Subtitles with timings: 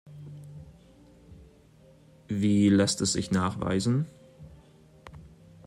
[2.27, 4.07] Wie lässt es sich nachweisen?